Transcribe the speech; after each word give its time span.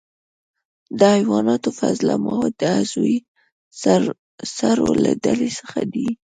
د 0.99 1.01
حیواناتو 1.17 1.69
فضله 1.79 2.13
مواد 2.25 2.53
د 2.61 2.63
عضوي 2.79 3.17
سرو 4.57 4.89
له 5.03 5.11
ډلې 5.23 5.49
څخه 5.59 5.79
دي. 5.93 6.07